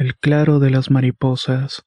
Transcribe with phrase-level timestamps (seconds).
[0.00, 1.82] El claro de las mariposas.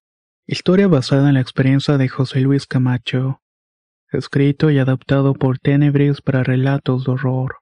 [0.46, 3.42] Historia basada en la experiencia de José Luis Camacho.
[4.12, 7.56] Escrito y adaptado por Tenebris para relatos de horror.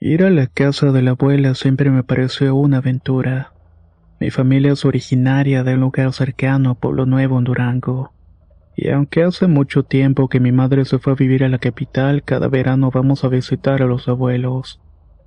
[0.00, 3.52] Ir a la casa de la abuela siempre me pareció una aventura.
[4.18, 8.12] Mi familia es originaria de un lugar cercano a Pueblo Nuevo en Durango.
[8.74, 12.24] Y aunque hace mucho tiempo que mi madre se fue a vivir a la capital,
[12.24, 14.80] cada verano vamos a visitar a los abuelos.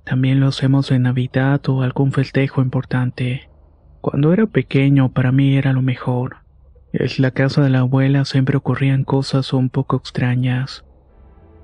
[0.08, 3.50] También lo hacemos en Navidad o algún festejo importante.
[4.00, 6.38] Cuando era pequeño para mí era lo mejor.
[6.94, 10.82] En la casa de la abuela siempre ocurrían cosas un poco extrañas.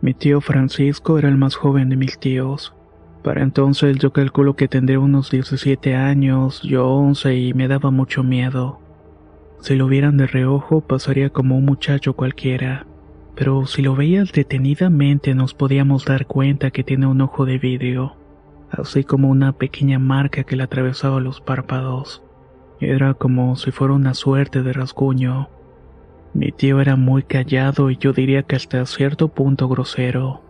[0.03, 2.75] Mi tío Francisco era el más joven de mis tíos.
[3.23, 8.23] Para entonces yo calculo que tendría unos 17 años, yo 11 y me daba mucho
[8.23, 8.79] miedo.
[9.61, 12.86] Si lo vieran de reojo pasaría como un muchacho cualquiera,
[13.36, 18.17] pero si lo veías detenidamente nos podíamos dar cuenta que tiene un ojo de vidrio,
[18.70, 22.23] así como una pequeña marca que le atravesaba los párpados.
[22.81, 25.48] Era como si fuera una suerte de rasguño.
[26.34, 30.42] Mi tío era muy callado y yo diría que hasta cierto punto grosero.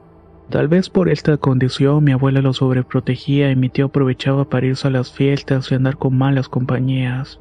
[0.50, 4.88] Tal vez por esta condición mi abuela lo sobreprotegía y mi tío aprovechaba para irse
[4.88, 7.40] a las fiestas y andar con malas compañías.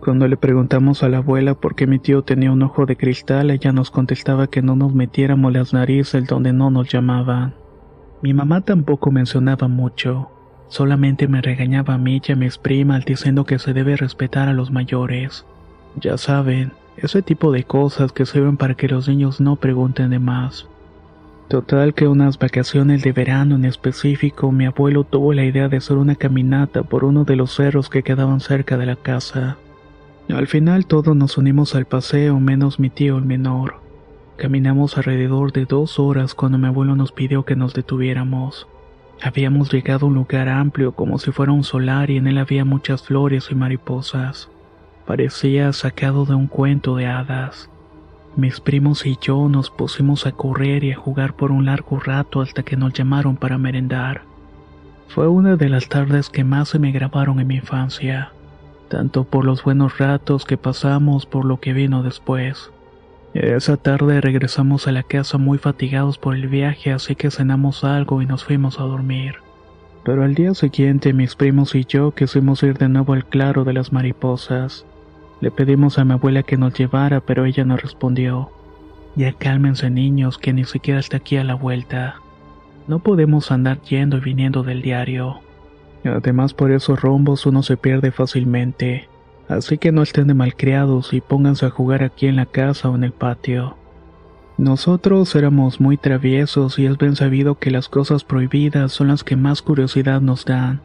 [0.00, 3.50] Cuando le preguntamos a la abuela por qué mi tío tenía un ojo de cristal,
[3.50, 7.54] ella nos contestaba que no nos metiéramos las narices donde no nos llamaban.
[8.22, 10.30] Mi mamá tampoco mencionaba mucho,
[10.68, 14.52] solamente me regañaba a mí y a mis primas diciendo que se debe respetar a
[14.54, 15.44] los mayores.
[16.00, 20.18] Ya saben, ese tipo de cosas que sirven para que los niños no pregunten de
[20.18, 20.66] más.
[21.48, 25.96] Total que unas vacaciones de verano en específico, mi abuelo tuvo la idea de hacer
[25.96, 29.56] una caminata por uno de los cerros que quedaban cerca de la casa.
[30.28, 33.85] Al final todos nos unimos al paseo, menos mi tío el menor.
[34.36, 38.68] Caminamos alrededor de dos horas cuando mi abuelo nos pidió que nos detuviéramos.
[39.22, 42.66] Habíamos llegado a un lugar amplio como si fuera un solar y en él había
[42.66, 44.50] muchas flores y mariposas.
[45.06, 47.70] Parecía sacado de un cuento de hadas.
[48.36, 52.42] Mis primos y yo nos pusimos a correr y a jugar por un largo rato
[52.42, 54.20] hasta que nos llamaron para merendar.
[55.08, 58.32] Fue una de las tardes que más se me grabaron en mi infancia,
[58.90, 62.70] tanto por los buenos ratos que pasamos por lo que vino después.
[63.38, 68.22] Esa tarde regresamos a la casa muy fatigados por el viaje, así que cenamos algo
[68.22, 69.34] y nos fuimos a dormir.
[70.04, 73.74] Pero al día siguiente mis primos y yo quisimos ir de nuevo al claro de
[73.74, 74.86] las mariposas.
[75.42, 78.50] Le pedimos a mi abuela que nos llevara, pero ella no respondió.
[79.16, 82.16] Ya cálmense niños, que ni siquiera está aquí a la vuelta.
[82.88, 85.40] No podemos andar yendo y viniendo del diario.
[86.04, 89.10] Además por esos rombos uno se pierde fácilmente.
[89.48, 92.96] Así que no estén de malcriados y pónganse a jugar aquí en la casa o
[92.96, 93.76] en el patio.
[94.58, 99.36] Nosotros éramos muy traviesos y es bien sabido que las cosas prohibidas son las que
[99.36, 100.80] más curiosidad nos dan.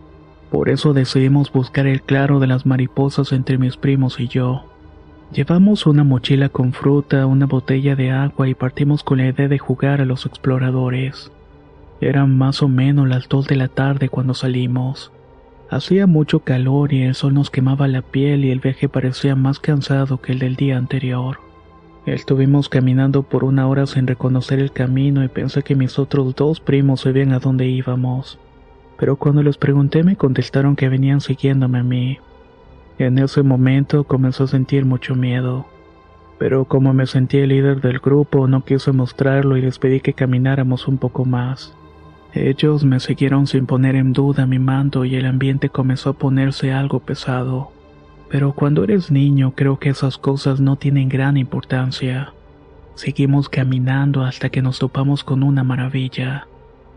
[0.51, 4.65] Por eso decidimos buscar el claro de las mariposas entre mis primos y yo.
[5.31, 9.57] Llevamos una mochila con fruta, una botella de agua y partimos con la idea de
[9.57, 11.31] jugar a los exploradores.
[12.01, 15.13] Eran más o menos las dos de la tarde cuando salimos.
[15.71, 19.59] Hacía mucho calor y el sol nos quemaba la piel y el viaje parecía más
[19.59, 21.39] cansado que el del día anterior.
[22.05, 26.59] Estuvimos caminando por una hora sin reconocer el camino y pensé que mis otros dos
[26.59, 28.37] primos sabían a dónde íbamos
[29.01, 32.19] pero cuando les pregunté me contestaron que venían siguiéndome a mí.
[32.99, 35.65] En ese momento comenzó a sentir mucho miedo,
[36.37, 40.13] pero como me sentí el líder del grupo no quise mostrarlo y les pedí que
[40.13, 41.75] camináramos un poco más.
[42.33, 46.71] Ellos me siguieron sin poner en duda mi mando y el ambiente comenzó a ponerse
[46.71, 47.71] algo pesado.
[48.29, 52.33] Pero cuando eres niño creo que esas cosas no tienen gran importancia.
[52.95, 56.47] Seguimos caminando hasta que nos topamos con una maravilla.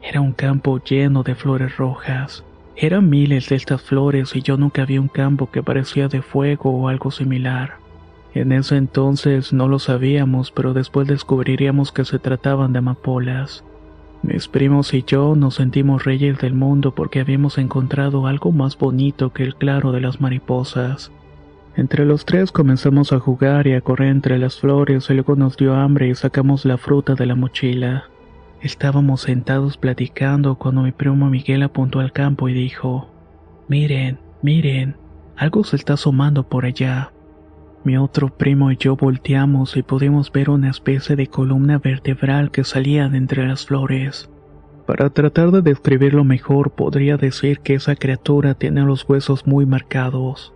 [0.03, 2.45] Era un campo lleno de flores rojas.
[2.77, 6.71] Eran miles de estas flores y yo nunca vi un campo que parecía de fuego
[6.71, 7.79] o algo similar.
[8.35, 13.65] En ese entonces no lo sabíamos, pero después descubriríamos que se trataban de amapolas.
[14.27, 19.35] Mis primos y yo nos sentimos reyes del mundo porque habíamos encontrado algo más bonito
[19.35, 21.13] que el claro de las mariposas.
[21.77, 25.59] Entre los tres comenzamos a jugar y a correr entre las flores y luego nos
[25.59, 28.05] dio hambre y sacamos la fruta de la mochila.
[28.63, 33.11] Estábamos sentados platicando cuando mi primo Miguel apuntó al campo y dijo,
[33.69, 34.97] Miren, miren,
[35.37, 37.13] algo se está asomando por allá.
[37.85, 42.65] Mi otro primo y yo volteamos y pudimos ver una especie de columna vertebral que
[42.65, 44.31] salía de entre las flores.
[44.87, 50.55] Para tratar de describirlo mejor, podría decir que esa criatura tiene los huesos muy marcados.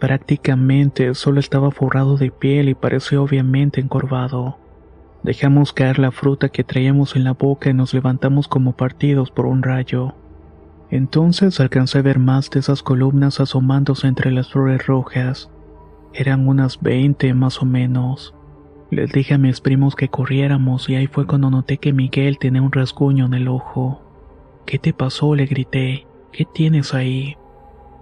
[0.00, 4.58] Prácticamente solo estaba forrado de piel y parecía obviamente encorvado.
[5.22, 9.46] Dejamos caer la fruta que traíamos en la boca y nos levantamos como partidos por
[9.46, 10.14] un rayo.
[10.90, 15.50] Entonces alcancé a ver más de esas columnas asomándose entre las flores rojas.
[16.16, 18.36] Eran unas veinte más o menos.
[18.88, 22.62] Les dije a mis primos que corriéramos y ahí fue cuando noté que Miguel tenía
[22.62, 24.00] un rasguño en el ojo.
[24.64, 25.34] ¿Qué te pasó?
[25.34, 26.06] le grité.
[26.30, 27.36] ¿Qué tienes ahí?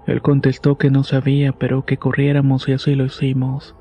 [0.06, 3.76] Él contestó que no sabía, pero que corriéramos y así lo hicimos.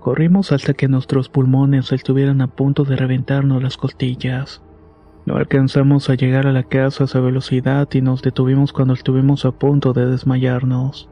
[0.00, 4.62] Corrimos hasta que nuestros pulmones estuvieran a punto de reventarnos las costillas.
[5.26, 9.44] No alcanzamos a llegar a la casa a esa velocidad y nos detuvimos cuando estuvimos
[9.44, 11.10] a punto de desmayarnos.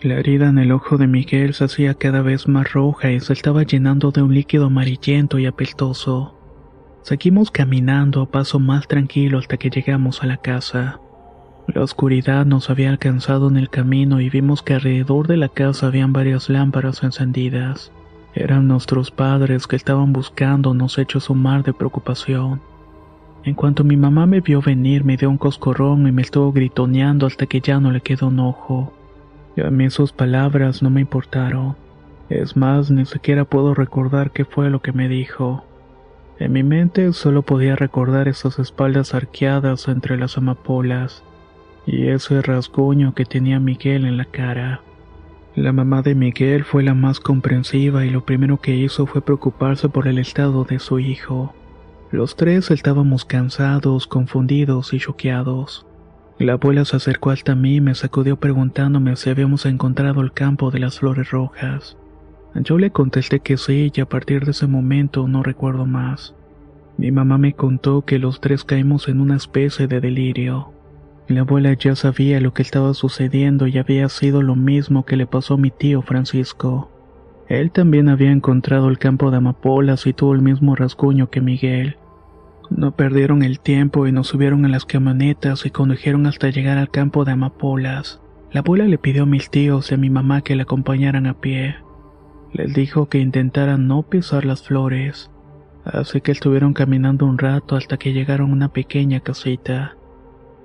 [0.00, 3.32] La herida en el ojo de Miguel se hacía cada vez más roja y se
[3.32, 6.38] estaba llenando de un líquido amarillento y apestoso.
[7.02, 11.00] Seguimos caminando a paso más tranquilo hasta que llegamos a la casa.
[11.66, 15.88] La oscuridad nos había alcanzado en el camino y vimos que alrededor de la casa
[15.88, 17.90] habían varias lámparas encendidas.
[18.34, 22.60] Eran nuestros padres que estaban buscándonos hechos un mar de preocupación.
[23.42, 27.26] En cuanto mi mamá me vio venir, me dio un coscorrón y me estuvo gritoneando
[27.26, 28.92] hasta que ya no le quedó un ojo.
[29.56, 31.76] A mí sus palabras no me importaron.
[32.28, 35.64] Es más, ni siquiera puedo recordar qué fue lo que me dijo.
[36.38, 41.24] En mi mente solo podía recordar esas espaldas arqueadas entre las amapolas
[41.86, 44.82] y ese rasguño que tenía Miguel en la cara.
[45.56, 49.88] La mamá de Miguel fue la más comprensiva y lo primero que hizo fue preocuparse
[49.88, 51.52] por el estado de su hijo.
[52.12, 55.87] Los tres estábamos cansados, confundidos y choqueados.
[56.38, 60.70] La abuela se acercó hasta mí y me sacudió preguntándome si habíamos encontrado el campo
[60.70, 61.96] de las flores rojas.
[62.54, 66.36] Yo le contesté que sí y a partir de ese momento no recuerdo más.
[66.96, 70.72] Mi mamá me contó que los tres caímos en una especie de delirio.
[71.26, 75.26] La abuela ya sabía lo que estaba sucediendo y había sido lo mismo que le
[75.26, 76.90] pasó a mi tío Francisco.
[77.48, 81.96] Él también había encontrado el campo de amapolas y tuvo el mismo rasguño que Miguel.
[82.70, 86.90] No perdieron el tiempo y nos subieron a las camionetas y condujeron hasta llegar al
[86.90, 88.20] campo de amapolas.
[88.52, 91.34] La abuela le pidió a mis tíos y a mi mamá que la acompañaran a
[91.34, 91.76] pie.
[92.52, 95.30] Les dijo que intentaran no pisar las flores,
[95.84, 99.96] así que estuvieron caminando un rato hasta que llegaron a una pequeña casita.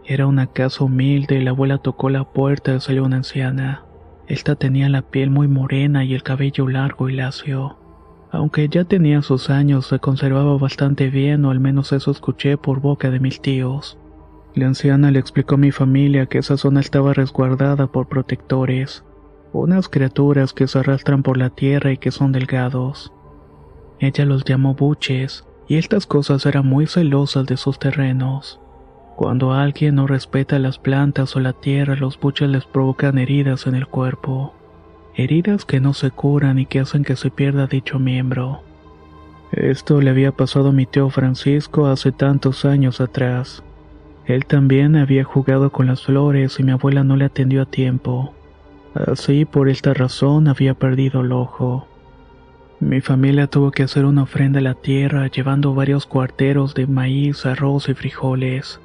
[0.06, 3.84] Era una casa humilde y la abuela tocó la puerta y salió una anciana.
[4.28, 7.78] Esta tenía la piel muy morena y el cabello largo y lacio.
[8.34, 12.82] Aunque ya tenía sus años, se conservaba bastante bien, o al menos eso escuché por
[12.82, 14.00] boca de mis tíos.
[14.56, 19.06] La anciana le explicó a mi familia que esa zona estaba resguardada por protectores,
[19.54, 23.14] unas criaturas que se arrastran por la tierra y que son delgados.
[24.00, 28.60] Ella los llamó buches, y estas cosas eran muy celosas de sus terrenos.
[29.16, 33.76] Cuando alguien no respeta las plantas o la tierra, los buches les provocan heridas en
[33.76, 34.56] el cuerpo.
[35.16, 38.64] Heridas que no se curan y que hacen que se pierda dicho miembro.
[39.52, 43.64] Esto le había pasado a mi tío Francisco hace tantos años atrás.
[44.26, 48.34] Él también había jugado con las flores y mi abuela no le atendió a tiempo.
[48.96, 51.88] Así, por esta razón, había perdido el ojo.
[52.80, 57.46] Mi familia tuvo que hacer una ofrenda a la tierra llevando varios cuarteros de maíz,
[57.46, 58.80] arroz y frijoles.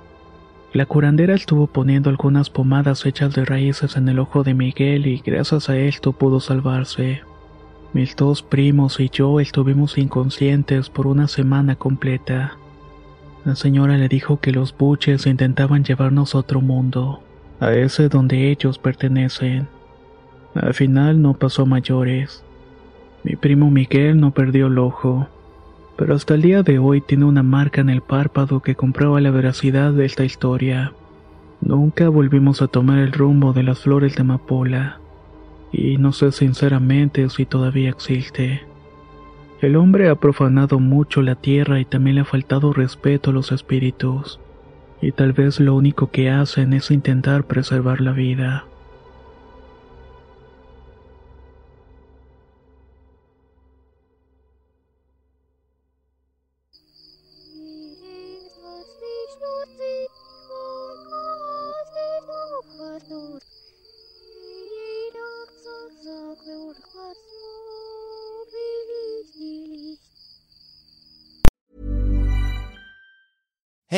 [0.73, 5.23] La curandera estuvo poniendo algunas pomadas hechas de raíces en el ojo de Miguel y
[5.25, 7.23] gracias a esto pudo salvarse.
[7.95, 12.59] Mis dos primos y yo estuvimos inconscientes por una semana completa.
[13.47, 17.23] La señora le dijo que los buches intentaban llevarnos a otro mundo,
[17.61, 19.69] a ese donde ellos pertenecen.
[20.55, 22.45] Al final no pasó mayores.
[23.25, 25.29] Mi primo Miguel no perdió el ojo,
[25.99, 29.33] pero hasta el día de hoy tiene una marca en el párpado que comprueba la
[29.33, 30.93] veracidad de esta historia.
[31.61, 35.01] Nunca volvimos a tomar el rumbo de las flores de amapola,
[35.73, 38.63] y no sé sinceramente si todavía existe.
[39.61, 43.51] El hombre ha profanado mucho la tierra y también le ha faltado respeto a los
[43.51, 44.39] espíritus,
[45.03, 48.67] y tal vez lo único que hacen es intentar preservar la vida.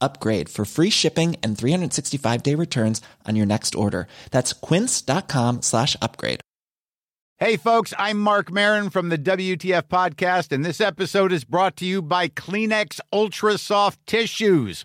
[0.00, 4.06] upgrade for free shipping and 365 day returns on your next order.
[4.30, 6.40] That's quince.com slash upgrade.
[7.40, 11.86] Hey folks, I'm Mark Marin from the WTF podcast, and this episode is brought to
[11.86, 14.84] you by Kleenex Ultra Soft Tissues,